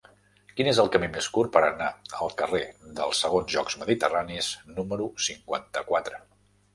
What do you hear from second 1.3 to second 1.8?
curt per